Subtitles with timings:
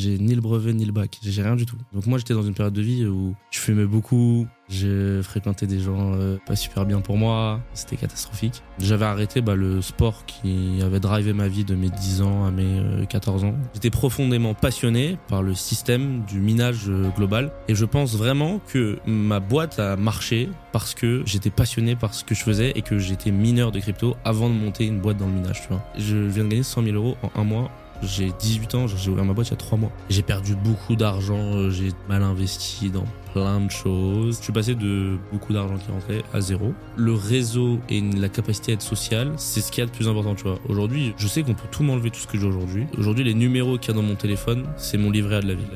[0.00, 1.18] J'ai ni le brevet ni le bac.
[1.22, 1.76] J'ai rien du tout.
[1.92, 4.46] Donc moi, j'étais dans une période de vie où je fumais beaucoup.
[4.70, 7.60] J'ai fréquenté des gens euh, pas super bien pour moi.
[7.74, 8.62] C'était catastrophique.
[8.78, 12.50] J'avais arrêté bah, le sport qui avait drivé ma vie de mes 10 ans à
[12.50, 13.54] mes 14 ans.
[13.74, 17.52] J'étais profondément passionné par le système du minage global.
[17.68, 22.24] Et je pense vraiment que ma boîte a marché parce que j'étais passionné par ce
[22.24, 25.26] que je faisais et que j'étais mineur de crypto avant de monter une boîte dans
[25.26, 25.60] le minage.
[25.60, 25.84] Tu vois.
[25.98, 27.70] Je viens de gagner 100 000 euros en un mois
[28.02, 29.92] j'ai 18 ans, j'ai ouvert ma boîte il y a 3 mois.
[30.08, 34.38] J'ai perdu beaucoup d'argent, euh, j'ai mal investi dans plein de choses.
[34.38, 36.72] Je suis passé de beaucoup d'argent qui rentrait à zéro.
[36.96, 40.34] Le réseau et la capacité à être social, c'est ce qui est le plus important,
[40.34, 40.58] tu vois.
[40.68, 42.86] Aujourd'hui, je sais qu'on peut tout m'enlever, tout ce que j'ai aujourd'hui.
[42.98, 45.54] Aujourd'hui, les numéros qu'il y a dans mon téléphone, c'est mon livret A de la
[45.54, 45.66] vie.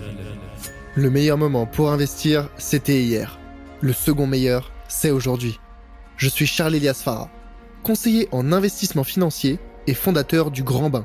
[0.95, 3.39] Le meilleur moment pour investir, c'était hier.
[3.81, 5.59] Le second meilleur, c'est aujourd'hui.
[6.17, 7.29] Je suis Charles Elias Farah,
[7.83, 11.05] conseiller en investissement financier et fondateur du Grand Bain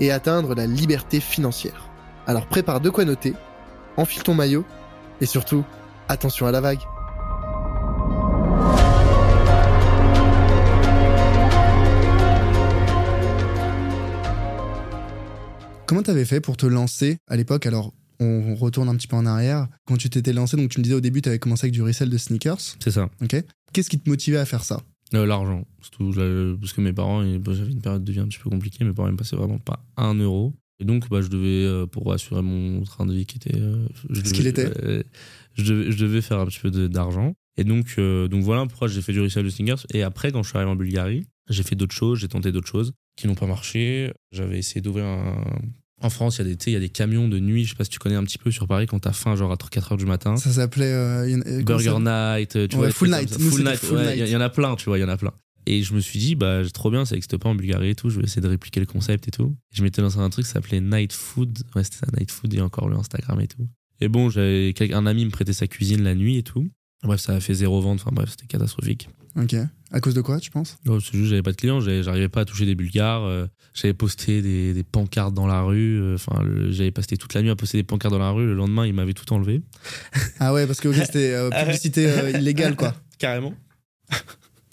[0.00, 1.90] et atteindre la liberté financière.
[2.26, 3.34] Alors prépare de quoi noter,
[3.96, 4.64] enfile ton maillot
[5.20, 5.64] et surtout,
[6.08, 6.80] attention à la vague.
[15.86, 17.64] Comment t'avais fait pour te lancer à l'époque?
[17.64, 19.68] Alors, on retourne un petit peu en arrière.
[19.86, 21.82] Quand tu t'étais lancé, donc tu me disais au début, tu avais commencé avec du
[21.82, 22.60] resell de sneakers.
[22.80, 23.08] C'est ça.
[23.22, 23.36] Ok.
[23.72, 24.80] Qu'est-ce qui te motivait à faire ça?
[25.12, 25.64] L'argent.
[25.80, 26.12] Surtout,
[26.60, 29.06] parce que mes parents, j'avais une période de vie un petit peu compliquée, mes parents
[29.08, 30.54] ne me passaient vraiment pas un euro.
[30.78, 33.58] Et donc, bah, je devais, euh, pour assurer mon train de vie qui était.
[33.58, 34.70] Euh, ce qu'il était
[35.54, 37.34] je, devais, je devais faire un petit peu d'argent.
[37.56, 39.86] Et donc, donc voilà pourquoi j'ai fait du resell de sneakers.
[39.94, 42.68] Et après, quand je suis arrivé en Bulgarie, j'ai fait d'autres choses, j'ai tenté d'autres
[42.68, 44.12] choses qui n'ont pas marché.
[44.32, 45.42] J'avais essayé d'ouvrir un,
[46.02, 47.74] en France, il y, a des, il y a des camions de nuit, je sais
[47.74, 49.94] pas si tu connais un petit peu sur Paris quand t'as faim, genre à 4
[49.94, 50.36] h du matin.
[50.36, 52.90] Ça s'appelait euh, Burger Night, tu vois.
[52.90, 53.30] Full Night.
[53.30, 53.80] Full Night,
[54.16, 55.32] il y, en a plein, tu vois, il y en a plein.
[55.64, 58.10] Et je me suis dit, bah, trop bien, ça n'existe pas en Bulgarie et tout,
[58.10, 59.56] je vais essayer de répliquer le concept et tout.
[59.72, 61.58] je m'étais lancé un truc qui s'appelait Night Food.
[61.74, 63.66] Ouais, c'était ça, Night Food, et encore le Instagram et tout.
[64.00, 66.68] Et bon, j'avais un ami me prêtait sa cuisine la nuit et tout.
[67.06, 69.08] Bref, ça a fait zéro vente, enfin bref, c'était catastrophique.
[69.36, 69.54] Ok.
[69.92, 70.78] À cause de quoi, tu penses?
[70.84, 73.24] C'est juste j'avais pas de clients, j'arrivais pas à toucher des Bulgares.
[73.24, 76.00] Euh, j'avais posté des, pancartes dans la rue.
[76.00, 78.46] Euh, enfin, j'avais passé toute la nuit à poster des pancartes dans la rue.
[78.46, 79.62] Le lendemain, ils m'avaient tout enlevé.
[80.40, 82.94] Ah ouais, parce que c'était euh, publicité illégale, quoi.
[83.18, 83.54] Carrément.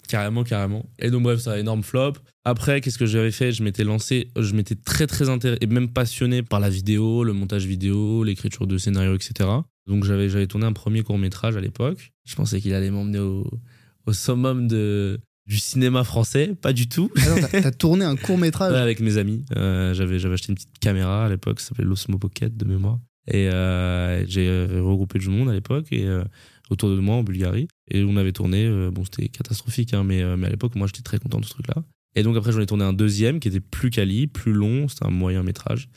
[0.08, 0.84] carrément, carrément.
[0.98, 2.14] Et donc, bref, ça a énorme flop.
[2.44, 3.52] Après, qu'est-ce que j'avais fait?
[3.52, 7.32] Je m'étais lancé, je m'étais très, très intéressé et même passionné par la vidéo, le
[7.32, 9.48] montage vidéo, l'écriture de scénarios, etc.
[9.86, 12.12] Donc, j'avais tourné un premier court métrage à l'époque.
[12.24, 13.48] Je pensais qu'il allait m'emmener au
[14.06, 17.10] au summum de, du cinéma français, pas du tout.
[17.16, 19.44] Ah t'as tourné un court métrage Avec mes amis.
[19.56, 22.98] Euh, j'avais, j'avais acheté une petite caméra à l'époque, ça s'appelait l'Osmo Pocket de mémoire.
[23.26, 26.24] Et euh, j'ai regroupé du monde à l'époque et euh,
[26.70, 27.68] autour de moi en Bulgarie.
[27.90, 31.18] Et on avait tourné, bon c'était catastrophique, hein, mais, mais à l'époque moi j'étais très
[31.18, 31.82] content de ce truc-là.
[32.16, 35.06] Et donc après j'en ai tourné un deuxième qui était plus quali, plus long, c'était
[35.06, 35.88] un moyen métrage.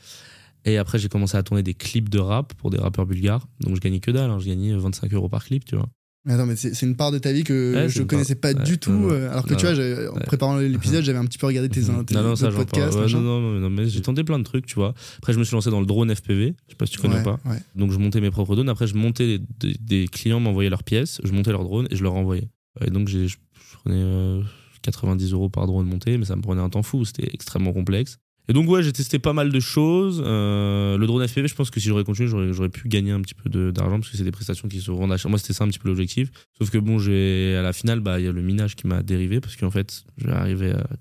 [0.67, 3.47] Et après j'ai commencé à tourner des clips de rap pour des rappeurs bulgares.
[3.61, 5.87] Donc je gagnais que dalle, hein, je gagnais 25 euros par clip, tu vois.
[6.29, 9.07] Attends, mais c'est une part de ta vie que je connaissais pas du tout.
[9.09, 12.05] Euh, alors que tu vois, en préparant l'épisode, j'avais un petit peu regardé tes, mhm.
[12.05, 12.97] tes, non, non, ça, podcasts.
[12.97, 14.93] non, non, non, mais j'ai tenté plein de trucs, tu vois.
[15.19, 16.53] Après, je me suis lancé dans le drone FPV.
[16.67, 17.39] Je sais pas si tu connais pas.
[17.75, 18.67] Donc, je montais mes propres drones.
[18.67, 22.15] Après, je montais des, clients m'envoyaient leurs pièces, je montais leurs drones et je leur
[22.15, 22.49] envoyais.
[22.85, 23.35] Et donc, je
[23.83, 24.43] prenais
[24.81, 27.05] 90 euh, euros par drone monté, mais ça me prenait un temps fou.
[27.05, 28.17] C'était extrêmement complexe.
[28.49, 30.23] Et donc, ouais, j'ai testé pas mal de choses.
[30.25, 33.33] Euh, le drone FPV, je pense que si j'aurais continué, j'aurais pu gagner un petit
[33.33, 35.67] peu d'argent parce que c'est des prestations qui se rendent à Moi, c'était ça un
[35.67, 36.29] petit peu l'objectif.
[36.57, 39.41] Sauf que bon, à la finale, bah, il y a le minage qui m'a dérivé
[39.41, 40.05] parce qu'en fait,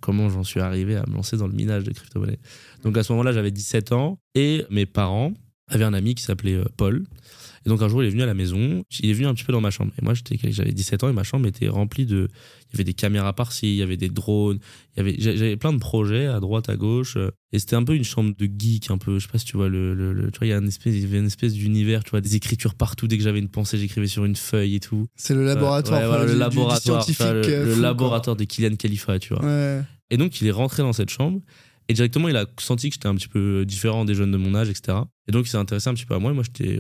[0.01, 2.39] comment j'en suis arrivé à me lancer dans le minage de crypto-monnaie.
[2.83, 5.33] Donc, à ce moment-là, j'avais 17 ans et mes parents
[5.69, 7.05] avaient un ami qui s'appelait euh, Paul
[7.67, 9.43] et donc un jour, il est venu à la maison, il est venu un petit
[9.43, 9.91] peu dans ma chambre.
[10.01, 12.29] Et moi, j'avais 17 ans et ma chambre était remplie de.
[12.69, 14.61] Il y avait des caméras par-ci, il y avait des drones,
[14.95, 17.19] il y avait, j'avais plein de projets à droite, à gauche.
[17.53, 19.19] Et c'était un peu une chambre de geek, un peu.
[19.19, 20.95] Je sais pas si tu vois, le, le, tu vois, il y, a une espèce,
[20.95, 23.09] il y avait une espèce d'univers, tu vois, des écritures partout.
[23.09, 25.09] Dès que j'avais une pensée, j'écrivais sur une feuille et tout.
[25.17, 29.83] C'est le laboratoire, le, laboratoire le, laboratoire de Kylian Khalifa, tu vois.
[30.11, 31.41] Et donc, il est rentré dans cette chambre
[31.89, 34.55] Et directement, il a senti que j'étais un petit peu différent des jeunes de mon
[34.55, 34.99] âge, etc.
[35.29, 36.33] Et donc, il s'est intéressé un petit peu à moi.
[36.33, 36.79] Et moi, j'étais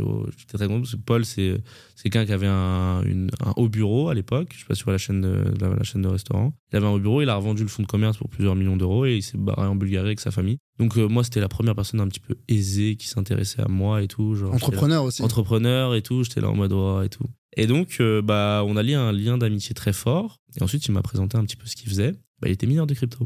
[0.53, 1.62] très content parce que Paul, c'est
[2.03, 4.53] quelqu'un qui avait un, un, haut bureau à l'époque.
[4.55, 6.53] Je sais pas sur la chaîne de, la, chaîne de restaurant.
[6.73, 7.23] Il avait un haut bureau.
[7.23, 9.67] Il a revendu le fonds de commerce pour plusieurs millions d'euros et il s'est barré
[9.67, 10.58] en Bulgarie avec sa famille.
[10.79, 14.03] Donc, euh, moi, c'était la première personne un petit peu aisée qui s'intéressait à moi
[14.03, 14.35] et tout.
[14.35, 15.23] Genre, entrepreneur aussi.
[15.23, 16.25] Entrepreneur et tout.
[16.25, 16.73] J'étais là en mode
[17.05, 17.25] et tout.
[17.56, 20.41] Et donc, euh, bah, on a lié un lien d'amitié très fort.
[20.58, 22.12] Et ensuite, il m'a présenté un petit peu ce qu'il faisait.
[22.41, 23.25] Bah, il était mineur de crypto.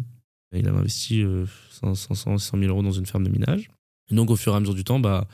[0.52, 3.70] Il avait investi euh, 500, 100 000 euros dans une ferme de minage.
[4.10, 5.28] Et donc, au fur et à mesure du temps, bah,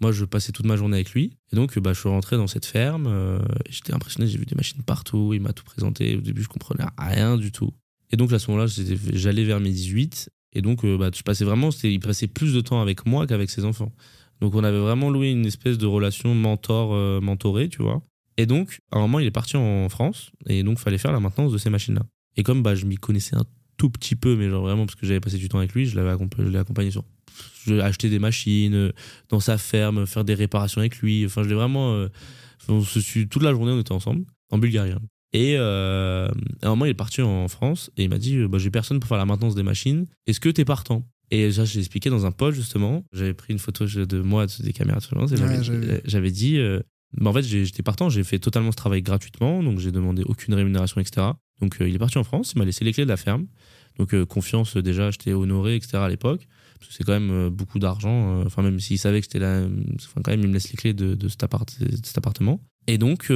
[0.00, 1.36] moi, je passais toute ma journée avec lui.
[1.52, 3.06] Et donc, bah, je suis rentré dans cette ferme.
[3.08, 5.32] Euh, J'étais impressionné, j'ai vu des machines partout.
[5.34, 6.16] Il m'a tout présenté.
[6.16, 7.72] Au début, je comprenais rien du tout.
[8.12, 8.70] Et donc, à ce moment-là,
[9.12, 10.30] j'allais vers mes 18.
[10.52, 13.50] Et donc, euh, bah, je passais vraiment, il passait plus de temps avec moi qu'avec
[13.50, 13.92] ses enfants.
[14.40, 18.02] Donc, on avait vraiment loué une espèce de relation mentor-mentoré, tu vois.
[18.36, 20.30] Et donc, à un moment, il est parti en France.
[20.46, 22.02] Et donc, il fallait faire la maintenance de ces machines-là.
[22.36, 23.44] Et comme bah, je m'y connaissais un
[23.80, 25.96] tout petit peu, mais genre vraiment parce que j'avais passé du temps avec lui, je
[25.96, 27.02] l'avais accompagné, accompagné sur
[27.80, 28.92] acheter des machines euh,
[29.30, 31.24] dans sa ferme, faire des réparations avec lui.
[31.24, 31.94] Enfin, je l'ai vraiment.
[31.94, 32.08] Euh,
[32.68, 34.92] on se suit, toute la journée, on était ensemble en Bulgarie.
[34.92, 35.00] Hein.
[35.32, 36.28] Et euh,
[36.60, 39.00] à un moment, il est parti en France et il m'a dit bah, J'ai personne
[39.00, 40.04] pour faire la maintenance des machines.
[40.26, 41.06] Est-ce que t'es partant?
[41.30, 43.06] Et ça, j'ai expliqué dans un post justement.
[43.14, 46.60] J'avais pris une photo de moi des caméras de J'avais dit
[47.16, 48.10] bah, En fait, j'étais partant.
[48.10, 49.62] J'ai fait totalement ce travail gratuitement.
[49.62, 51.28] Donc, j'ai demandé aucune rémunération, etc.
[51.60, 52.52] Donc, il est parti en France.
[52.54, 53.46] Il m'a laissé les clés de la ferme.
[53.98, 55.98] Donc euh, confiance déjà, j'étais honoré, etc.
[55.98, 56.48] à l'époque.
[56.88, 58.40] C'est quand même euh, beaucoup d'argent.
[58.40, 59.62] Euh, enfin même s'il savait que j'étais là,
[59.96, 62.60] enfin quand même il me laisse les clés de, cet, appartement.
[62.86, 63.30] Et donc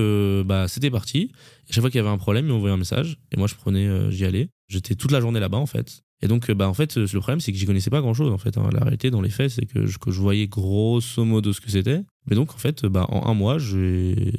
[0.46, 1.30] bah c'était parti.
[1.68, 3.54] Et chaque fois qu'il y avait un problème, il m'envoyait un message et moi je
[3.54, 4.48] prenais, j'y allais.
[4.68, 6.02] J'étais toute la journée là-bas en fait.
[6.22, 8.38] Et donc, bah, en fait, le problème, c'est que j'y connaissais pas grand chose, en
[8.38, 8.56] fait.
[8.56, 8.70] Hein.
[8.72, 11.70] La réalité, dans les faits, c'est que je, que je voyais grosso modo ce que
[11.70, 12.00] c'était.
[12.30, 14.32] Mais donc, en fait, bah, en un mois, j'ai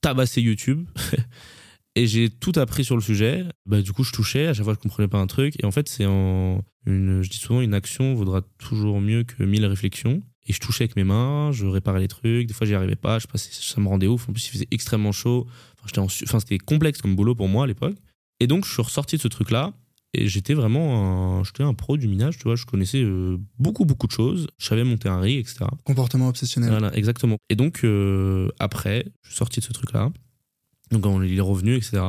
[0.00, 0.86] tabassé YouTube.
[1.94, 3.44] Et j'ai tout appris sur le sujet.
[3.66, 5.54] Bah, du coup, je touchais, à chaque fois, je comprenais pas un truc.
[5.62, 6.62] Et en fait, c'est en.
[6.86, 10.22] Une, je dis souvent, une action vaudra toujours mieux que mille réflexions.
[10.46, 12.46] Et je touchais avec mes mains, je réparais les trucs.
[12.46, 14.28] Des fois, j'y arrivais pas, je passais, ça me rendait ouf.
[14.28, 15.46] En plus, il faisait extrêmement chaud.
[15.84, 17.96] Enfin, enfin, c'était complexe comme boulot pour moi à l'époque.
[18.40, 19.72] Et donc, je suis ressorti de ce truc-là.
[20.14, 22.56] Et j'étais vraiment un, j'étais un pro du minage, tu vois.
[22.56, 24.46] Je connaissais euh, beaucoup, beaucoup de choses.
[24.58, 25.64] Je savais monter un rig, etc.
[25.84, 26.70] Comportement obsessionnel.
[26.70, 27.36] Voilà, exactement.
[27.48, 30.10] Et donc, euh, après, je suis sorti de ce truc-là.
[30.92, 32.02] Donc il est revenu, etc.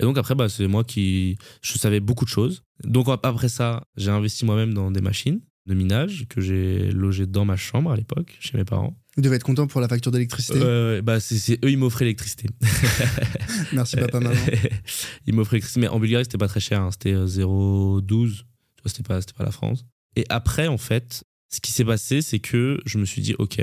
[0.00, 1.36] Et donc après, bah, c'est moi qui...
[1.62, 2.62] Je savais beaucoup de choses.
[2.84, 7.44] Donc après ça, j'ai investi moi-même dans des machines de minage que j'ai logées dans
[7.44, 8.96] ma chambre à l'époque, chez mes parents.
[9.16, 10.58] Ils devaient être contents pour la facture d'électricité.
[10.62, 12.48] Euh, bah c'est eux, ils m'offraient l'électricité.
[13.72, 14.34] Merci papa, maman.
[15.26, 15.80] ils m'offraient l'électricité.
[15.80, 16.80] Mais en Bulgarie, c'était pas très cher.
[16.80, 16.90] Hein.
[16.90, 18.44] C'était 0,12.
[18.86, 19.84] C'était pas, pas la France.
[20.16, 23.60] Et après, en fait, ce qui s'est passé, c'est que je me suis dit, OK,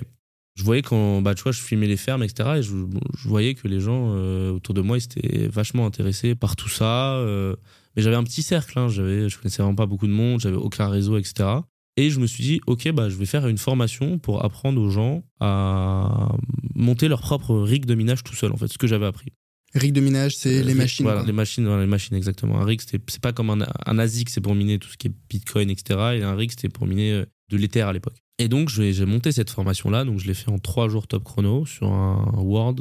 [0.56, 2.50] je voyais quand bah tu vois je filmais les fermes etc.
[2.58, 2.74] Et je,
[3.18, 6.70] je voyais que les gens euh, autour de moi ils étaient vachement intéressés par tout
[6.70, 7.56] ça euh,
[7.96, 10.56] mais j'avais un petit cercle hein, j'avais je connaissais vraiment pas beaucoup de monde j'avais
[10.56, 11.50] aucun réseau etc
[11.98, 14.90] et je me suis dit ok bah je vais faire une formation pour apprendre aux
[14.90, 16.30] gens à
[16.74, 19.34] monter leur propre rig de minage tout seul en fait ce que j'avais appris.
[19.74, 22.62] Rig de minage c'est les machines voilà les machines les machines exactement.
[22.62, 25.14] Un rig c'est pas comme un, un ASIC c'est pour miner tout ce qui est
[25.30, 28.70] bitcoin etc et un rig c'était pour miner euh, de l'ether à l'époque et donc,
[28.70, 30.04] j'ai monté cette formation-là.
[30.04, 32.76] Donc, je l'ai fait en trois jours top chrono sur un Word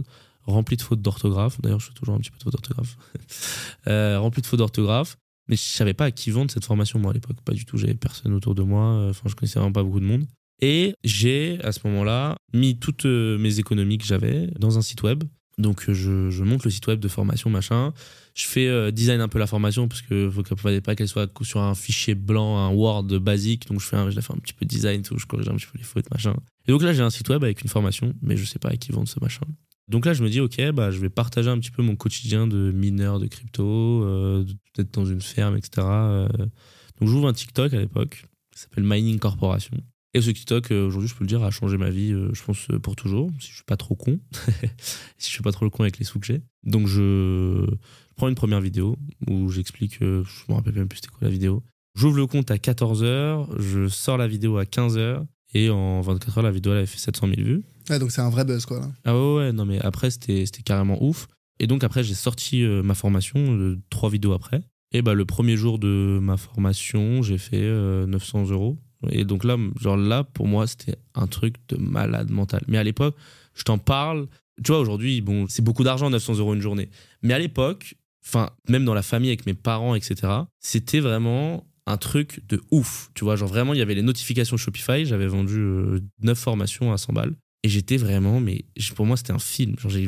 [0.46, 1.60] rempli de fautes d'orthographe.
[1.60, 2.96] D'ailleurs, je fais toujours un petit peu de fautes d'orthographe.
[3.86, 5.16] euh, rempli de fautes d'orthographe.
[5.48, 7.36] Mais je savais pas à qui vendre cette formation, moi, à l'époque.
[7.44, 7.76] Pas du tout.
[7.76, 9.08] J'avais personne autour de moi.
[9.10, 10.26] Enfin, je connaissais vraiment pas beaucoup de monde.
[10.60, 15.02] Et j'ai, à ce moment-là, mis toutes euh, mes économies que j'avais dans un site
[15.02, 15.24] web.
[15.58, 17.92] Donc, je, je monte le site web de formation, machin
[18.34, 21.30] je fais euh, design un peu la formation parce que faut fallait pas qu'elle soit
[21.42, 23.68] sur un fichier blanc, un Word basique.
[23.68, 25.54] Donc je fais, un, je la fais un petit peu design, tout, je corrige un
[25.54, 26.34] petit peu les fautes, machin.
[26.66, 28.76] Et donc là j'ai un site web avec une formation, mais je sais pas à
[28.76, 29.46] qui vendre ce machin.
[29.86, 32.48] Donc là je me dis ok, bah je vais partager un petit peu mon quotidien
[32.48, 35.86] de mineur de crypto, euh, peut-être dans une ferme, etc.
[35.86, 36.28] Euh.
[37.00, 39.76] Donc j'ouvre un TikTok à l'époque, qui s'appelle Mining Corporation.
[40.14, 42.94] Et ce TikTok, aujourd'hui, je peux le dire, a changé ma vie, je pense, pour
[42.94, 44.20] toujours, si je suis pas trop con.
[45.18, 46.42] si je suis pas trop le con avec les sous que j'ai.
[46.64, 47.66] Donc je,
[48.16, 48.96] prends une première vidéo
[49.28, 51.62] où j'explique, euh, je me rappelle même plus c'était quoi la vidéo.
[51.94, 56.42] J'ouvre le compte à 14h, je sors la vidéo à 15h et en 24 h
[56.42, 57.62] la vidéo elle avait fait 700 000 vues.
[57.88, 58.80] Ouais, donc c'est un vrai buzz quoi.
[58.80, 58.90] Là.
[59.04, 61.28] Ah ouais, ouais, non mais après c'était carrément ouf.
[61.60, 64.62] Et donc après j'ai sorti euh, ma formation, euh, trois vidéos après.
[64.92, 68.78] Et bah le premier jour de ma formation, j'ai fait 900 euros.
[69.10, 72.62] Et donc là, genre là, pour moi, c'était un truc de malade mental.
[72.68, 73.16] Mais à l'époque,
[73.54, 74.26] je t'en parle.
[74.62, 76.88] Tu vois, aujourd'hui, bon, c'est beaucoup d'argent, 900 euros une journée.
[77.22, 81.96] Mais à l'époque, enfin, même dans la famille avec mes parents, etc., c'était vraiment un
[81.96, 83.10] truc de ouf.
[83.14, 85.04] Tu vois, genre vraiment, il y avait les notifications Shopify.
[85.04, 87.34] J'avais vendu euh, 9 formations à 100 balles.
[87.64, 89.74] Et j'étais vraiment, mais pour moi, c'était un film.
[89.78, 90.06] Genre, j'ai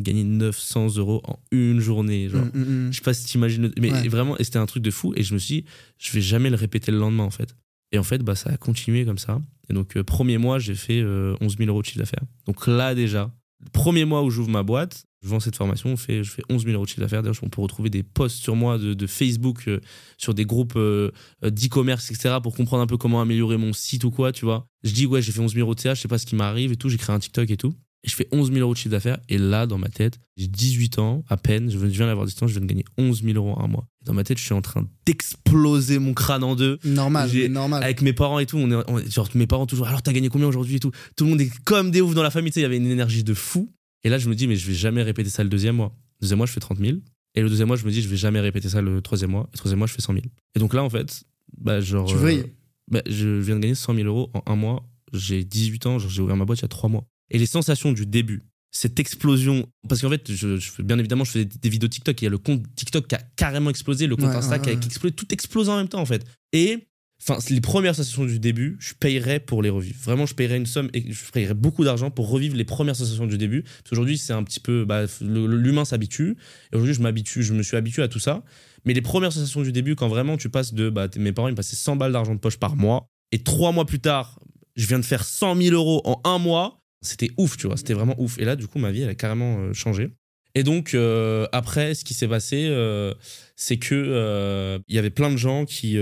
[0.00, 2.28] gagné 900 euros en une journée.
[2.28, 2.92] Genre, mm, mm, mm.
[2.92, 5.14] je sais pas si t'imagines, mais vraiment, c'était un truc de fou.
[5.16, 5.64] Et je me suis dit,
[5.98, 7.56] je vais jamais le répéter le lendemain, en fait.
[7.92, 9.40] Et en fait, bah, ça a continué comme ça.
[9.70, 12.22] Et donc, euh, premier mois, j'ai fait 11 000 euros de chiffre d'affaires.
[12.46, 13.30] Donc là, déjà,
[13.72, 16.84] premier mois où j'ouvre ma boîte, je vends cette formation, je fais 11 000 euros
[16.84, 17.22] de chiffre d'affaires.
[17.22, 19.68] D'ailleurs, on peut retrouver des posts sur moi de, Facebook,
[20.16, 20.78] sur des groupes
[21.42, 24.66] d'e-commerce, etc., pour comprendre un peu comment améliorer mon site ou quoi, tu vois.
[24.84, 26.36] Je dis, ouais, j'ai fait 11 000 euros de CA, je sais pas ce qui
[26.36, 26.88] m'arrive et tout.
[26.88, 27.74] J'ai créé un TikTok et tout.
[28.04, 29.18] Et je fais 11 000 euros de chiffre d'affaires.
[29.28, 31.70] Et là, dans ma tête, j'ai 18 ans à peine.
[31.70, 33.88] Je viens d'avoir 18 ans, je viens de gagner 11 000 euros en un mois.
[34.02, 36.78] Et dans ma tête, je suis en train d'exploser mon crâne en deux.
[36.84, 37.82] Normal, normal.
[37.82, 39.88] Avec mes parents et tout, on est, genre mes parents toujours.
[39.88, 40.92] Alors, t'as gagné combien aujourd'hui et tout?
[41.16, 42.52] Tout le monde est comme des oufs dans la famille.
[42.52, 43.72] Tu sais, il y avait une énergie de fou.
[44.04, 45.92] Et là, je me dis, mais je vais jamais répéter ça le deuxième mois.
[46.20, 46.98] Le deuxième mois, je fais 30 000.
[47.34, 49.48] Et le deuxième mois, je me dis, je vais jamais répéter ça le troisième mois.
[49.52, 50.24] Le troisième mois, je fais 100 000.
[50.54, 51.24] Et donc là, en fait,
[51.56, 52.06] bah, genre.
[52.06, 52.46] Tu veux
[52.90, 54.84] bah, Je viens de gagner 100 000 euros en un mois.
[55.12, 57.04] J'ai 18 ans, j'ai ouvert ma boîte il y a 3 mois.
[57.30, 61.44] Et les sensations du début, cette explosion parce qu'en fait je, bien évidemment je fais
[61.44, 64.34] des, vidéos TikTok il y a le compte TikTok qui a carrément explosé le compte
[64.34, 66.24] Insta qui a explosé tout explose en même temps en fait.
[66.52, 66.86] Et
[67.20, 69.98] enfin les premières sensations du début je payerais pour les revivre.
[70.02, 73.26] Vraiment je payerais une somme et je payerais beaucoup d'argent pour revivre les premières sensations
[73.26, 73.62] du début.
[73.62, 76.36] Parce qu'aujourd'hui c'est un petit peu bah, l'humain s'habitue.
[76.72, 78.44] Et aujourd'hui je m'habitue je me suis habitué à tout ça.
[78.84, 81.52] Mais les premières sensations du début quand vraiment tu passes de bah, mes parents ils
[81.52, 83.08] me passaient 100 balles d'argent de poche par mois.
[83.32, 84.38] Et trois mois plus tard
[84.76, 87.94] je viens de faire 100 000 euros en un mois c'était ouf, tu vois, c'était
[87.94, 88.38] vraiment ouf.
[88.38, 90.10] Et là, du coup, ma vie, elle a carrément euh, changé.
[90.54, 93.14] Et donc, euh, après, ce qui s'est passé, euh,
[93.54, 95.96] c'est que il y avait plein de gens qui,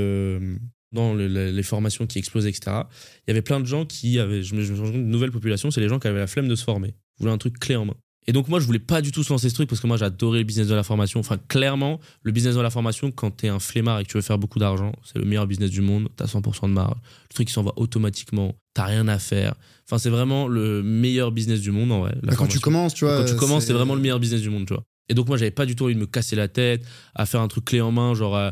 [0.93, 2.83] dans les formations qui explosaient, etc.,
[3.27, 5.33] il y avait plein de gens qui avaient, je me, je me compte, une nouvelle
[5.33, 6.95] population, c'est les gens qui avaient la flemme de se former.
[7.19, 7.97] Voulaient un truc clé en main.
[8.29, 9.97] Et donc moi, je voulais pas du tout se lancer ce truc parce que moi,
[9.97, 11.21] j'adorais le business de la formation.
[11.21, 14.17] Enfin, clairement, le business de la formation, quand tu es un flemmard et que tu
[14.17, 16.09] veux faire beaucoup d'argent, c'est le meilleur business du monde.
[16.17, 16.97] Tu as 100% de marge.
[17.31, 18.55] Le truc, qui s'en va automatiquement.
[18.75, 19.55] T'as rien à faire.
[19.87, 22.17] Enfin, c'est vraiment le meilleur business du monde en vrai.
[22.23, 23.19] Bah, quand tu commences, tu vois.
[23.19, 24.83] Quand tu commences, c'est vraiment le meilleur business du monde, tu vois.
[25.09, 27.41] Et donc moi, j'avais pas du tout envie de me casser la tête à faire
[27.41, 28.51] un truc clé en main, genre euh,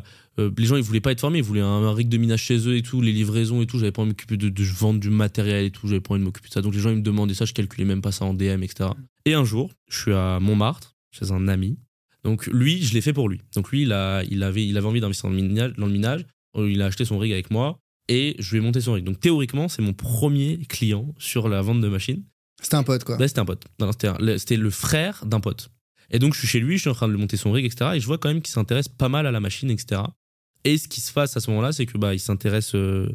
[0.57, 2.77] les gens ils voulaient pas être formés, ils voulaient un, rig de minage chez eux
[2.77, 3.79] et tout, les livraisons et tout.
[3.79, 6.21] J'avais pas envie de m'occuper de, de, vendre du matériel et tout, j'avais pas envie
[6.21, 6.63] de m'occuper de ça.
[6.63, 8.91] Donc les gens ils me demandaient ça, je calculais même pas ça en DM, etc.
[9.25, 11.79] Et un jour, je suis à Montmartre chez un ami.
[12.25, 13.41] Donc lui, je l'ai fait pour lui.
[13.55, 15.93] Donc lui, il, a, il, avait, il avait envie d'investir dans le minage, dans le
[15.93, 16.27] minage.
[16.57, 17.79] Il a acheté son rig avec moi
[18.09, 19.05] et je lui ai monté son rig.
[19.05, 22.23] Donc théoriquement, c'est mon premier client sur la vente de machines.
[22.63, 23.19] C'était un pote quoi.
[23.27, 23.67] c'était un pote.
[24.39, 25.71] C'était le frère d'un pote.
[26.11, 27.65] Et donc je suis chez lui, je suis en train de lui monter son rig,
[27.65, 27.93] etc.
[27.95, 30.03] Et je vois quand même qu'il s'intéresse pas mal à la machine, etc.
[30.65, 32.75] Et ce qui se passe à ce moment-là, c'est que bah, il s'intéresse.
[32.75, 33.11] Euh,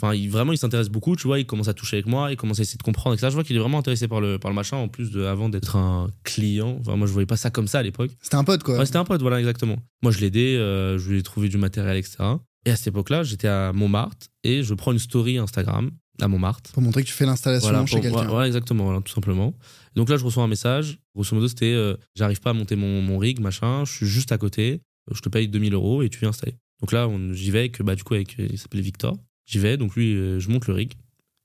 [0.00, 1.38] enfin, il, vraiment, il s'intéresse beaucoup, tu vois.
[1.38, 3.28] Il commence à toucher avec moi, il commence à essayer de comprendre, etc.
[3.30, 5.48] Je vois qu'il est vraiment intéressé par le, par le machin, en plus de, avant
[5.48, 6.78] d'être un client.
[6.80, 8.10] Enfin, moi, je voyais pas ça comme ça à l'époque.
[8.22, 8.78] C'était un pote, quoi.
[8.78, 9.76] Ouais, c'était un pote, voilà, exactement.
[10.02, 12.16] Moi, je l'aidais, euh, je lui ai trouvé du matériel, etc.
[12.64, 16.72] Et à cette époque-là, j'étais à Montmartre et je prends une story Instagram à Montmartre.
[16.72, 18.24] Pour montrer que tu fais l'installation chez quelqu'un.
[18.24, 19.54] Voilà, exactement, voilà, tout simplement.
[19.94, 20.98] Donc là, je reçois un message.
[21.14, 24.32] Grosso modo, c'était euh, j'arrive pas à monter mon, mon rig, machin, je suis juste
[24.32, 26.56] à côté, je te paye 2000 euros et tu viens installer.
[26.80, 29.16] Donc là, j'y vais avec, bah, du coup, avec, il s'appelle Victor.
[29.46, 30.92] J'y vais, donc lui, euh, je monte le rig.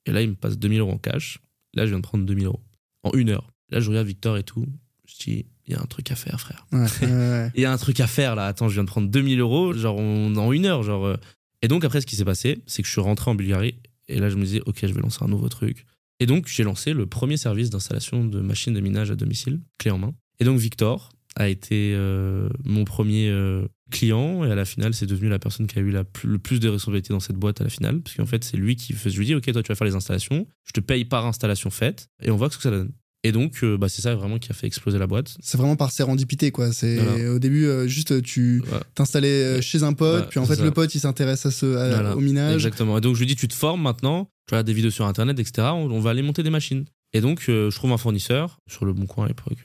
[0.05, 1.39] Et là, il me passe 2000 euros en cash.
[1.74, 2.62] Là, je viens de prendre 2000 euros.
[3.03, 3.51] En une heure.
[3.70, 4.65] Là, je regarde Victor et tout.
[5.08, 6.65] Je dis, il y a un truc à faire, frère.
[7.55, 8.48] Il y a un truc à faire là.
[8.48, 10.84] Attends, je viens de prendre 2000 euros, genre en une heure.
[10.84, 11.05] Genre.
[11.05, 11.17] Euh.
[11.62, 13.75] Et donc, après, ce qui s'est passé, c'est que je suis rentré en Bulgarie.
[14.08, 15.86] Et là, je me disais, OK, je vais lancer un nouveau truc.
[16.20, 19.91] Et donc, j'ai lancé le premier service d'installation de machines de minage à domicile, clé
[19.91, 20.13] en main.
[20.39, 25.05] Et donc, Victor, a été euh, mon premier euh, client et à la finale c'est
[25.05, 27.63] devenu la personne qui a eu la le plus de responsabilités dans cette boîte à
[27.63, 29.67] la finale parce qu'en fait c'est lui qui fait je lui dis ok toi tu
[29.67, 32.63] vas faire les installations je te paye par installation faite et on voit ce que
[32.63, 32.91] ça donne.
[33.24, 35.38] Et donc euh, bah, c'est ça vraiment qui a fait exploser la boîte.
[35.41, 36.74] C'est vraiment par sérendipité quoi.
[36.74, 38.63] C'est au début juste tu
[38.95, 42.55] t'installais chez un pote puis en fait le pote il s'intéresse à ce au minage.
[42.55, 42.98] Exactement.
[42.98, 45.39] Et donc je lui dis tu te formes maintenant tu as des vidéos sur internet
[45.39, 46.86] etc on, on va aller monter des machines.
[47.13, 49.57] Et donc je trouve un fournisseur sur le bon coin à l'époque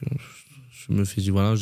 [0.88, 1.54] je me fais dire voilà,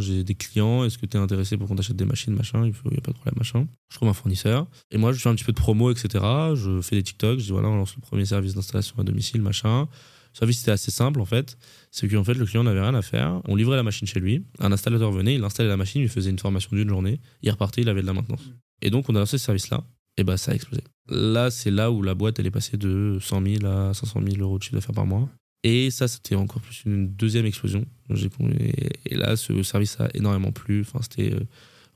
[0.00, 2.90] j'ai des clients, est-ce que tu es intéressé pour qu'on t'achète des machines, machin, il
[2.90, 3.66] n'y a pas de problème, machin.
[3.90, 4.66] Je trouve un fournisseur.
[4.90, 6.24] Et moi, je fais un petit peu de promo, etc.
[6.54, 9.42] Je fais des TikTok, je dis voilà, on lance le premier service d'installation à domicile,
[9.42, 9.88] machin.
[10.34, 11.58] Le service c'était assez simple en fait.
[11.90, 13.42] C'est qu'en fait, le client n'avait rien à faire.
[13.46, 14.44] On livrait la machine chez lui.
[14.60, 17.20] Un installateur venait, il installait la machine, il faisait une formation d'une journée.
[17.42, 18.50] Il repartait, il avait de la maintenance.
[18.80, 19.84] Et donc, on a lancé ce service-là.
[20.16, 20.82] Et bah, ça a explosé.
[21.08, 24.40] Là, c'est là où la boîte, elle est passée de 100 000 à 500 000
[24.40, 25.28] euros de chiffre d'affaires par mois.
[25.64, 27.84] Et ça, c'était encore plus une deuxième explosion.
[28.10, 30.80] Et là, ce service a énormément plu.
[30.80, 31.46] Enfin, c'était, euh,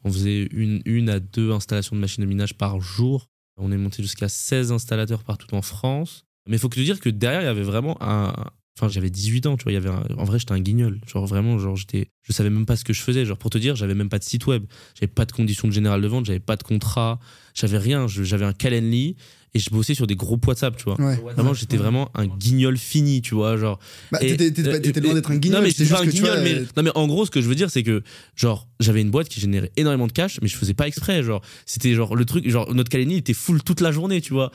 [0.05, 3.29] on faisait une, une à deux installations de machines de minage par jour.
[3.57, 6.25] On est monté jusqu'à 16 installateurs partout en France.
[6.47, 8.33] Mais il faut que te dire que derrière, il y avait vraiment un.
[8.79, 9.73] Enfin, j'avais 18 ans, tu vois.
[9.73, 11.01] Il y avait en vrai, j'étais un guignol.
[11.07, 12.09] Genre, vraiment, genre, j'étais.
[12.23, 13.25] Je savais même pas ce que je faisais.
[13.25, 14.65] Genre, pour te dire, j'avais même pas de site web.
[14.95, 16.27] J'avais pas de conditions de générale de vente.
[16.27, 17.19] J'avais pas de contrat.
[17.55, 18.07] J'avais rien.
[18.07, 19.17] J'avais un Calendly
[19.57, 20.97] et je bossais sur des gros WhatsApp, tu vois.
[20.97, 23.79] vraiment, j'étais vraiment un guignol fini, tu vois, genre.
[24.13, 25.63] Bah, t'étais loin d'être un guignol.
[25.63, 27.71] Non, mais pas un guignol, mais, non, mais en gros, ce que je veux dire,
[27.71, 28.03] c'est que,
[28.35, 31.41] genre, j'avais une boîte qui générait énormément de cash, mais je faisais pas exprès, genre,
[31.65, 34.53] c'était genre le truc, genre, notre Kaleni était full toute la journée, tu vois.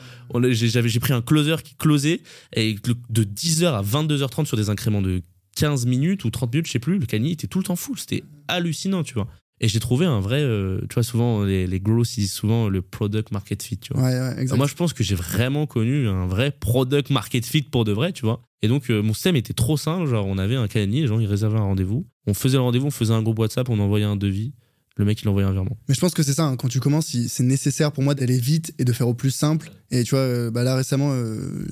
[0.50, 2.20] J'avais, j'ai pris un closer qui closait,
[2.54, 2.76] et
[3.10, 5.22] de 10h à 22h30 sur des incréments de
[5.56, 7.98] 15 minutes ou 30 minutes, je sais plus, le Kaleni était tout le temps full.
[7.98, 9.26] C'était hallucinant, tu vois.
[9.64, 12.68] Et j'ai trouvé un vrai, euh, tu vois, souvent les, les growth, ils disent souvent
[12.68, 14.02] le product market fit, tu vois.
[14.02, 17.84] Ouais, ouais, moi, je pense que j'ai vraiment connu un vrai product market fit pour
[17.84, 18.42] de vrai, tu vois.
[18.62, 20.08] Et donc, euh, mon système était trop simple.
[20.08, 22.08] Genre, on avait un calendrier, les gens, ils réservaient un rendez-vous.
[22.26, 24.52] On faisait le rendez-vous, on faisait un groupe WhatsApp, on envoyait un devis
[24.96, 25.76] le mec il envoyait un virement.
[25.88, 26.56] Mais je pense que c'est ça, hein.
[26.56, 29.70] quand tu commences, c'est nécessaire pour moi d'aller vite et de faire au plus simple.
[29.90, 31.64] Et tu vois, euh, bah là récemment, euh,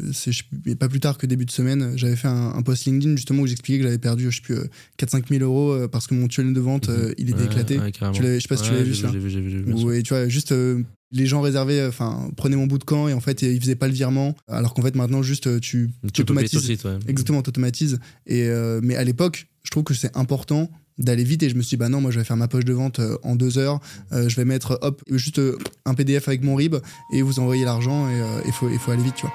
[0.78, 3.78] pas plus tard que début de semaine, j'avais fait un, post LinkedIn justement où j'expliquais
[3.78, 4.56] que j'avais perdu, je sais plus,
[4.98, 7.78] 4-5 000 euros euh, parce que mon tunnel de vente, il était éclaté.
[8.12, 9.08] je sais pas si tu l'avais vu ça.
[9.08, 10.54] Vu, vu, vu, et tu vois, juste
[11.12, 13.88] les gens réservaient, enfin, prenaient mon bout de camp et en fait, ils faisaient pas
[13.88, 14.36] le virement.
[14.46, 16.70] Alors qu'en fait, maintenant, juste, tu, tu automatises.
[17.08, 17.98] Exactement, tu automatises.
[18.26, 18.48] Et,
[18.82, 21.76] mais à l'époque, je trouve que c'est important d'aller vite et je me suis dit
[21.76, 23.80] bah non moi je vais faire ma poche de vente euh, en deux heures
[24.12, 26.76] euh, je vais mettre hop juste euh, un PDF avec mon RIB
[27.12, 29.34] et vous envoyer l'argent et il faut, faut aller vite tu vois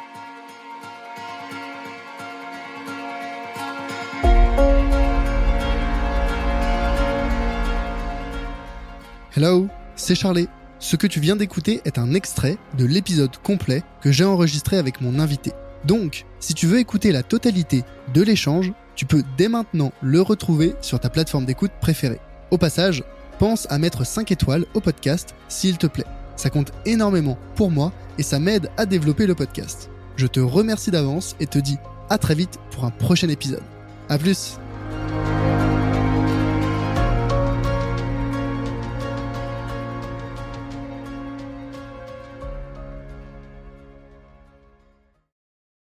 [9.37, 9.67] Hello,
[9.97, 10.47] c'est Charlie.
[10.79, 15.01] Ce que tu viens d'écouter est un extrait de l'épisode complet que j'ai enregistré avec
[15.01, 15.51] mon invité.
[15.83, 20.73] Donc, si tu veux écouter la totalité de l'échange, tu peux dès maintenant le retrouver
[20.81, 22.19] sur ta plateforme d'écoute préférée.
[22.51, 23.03] Au passage,
[23.39, 26.05] pense à mettre 5 étoiles au podcast s'il te plaît.
[26.35, 29.89] Ça compte énormément pour moi et ça m'aide à développer le podcast.
[30.15, 31.77] Je te remercie d'avance et te dis
[32.09, 33.63] à très vite pour un prochain épisode.
[34.09, 34.57] A plus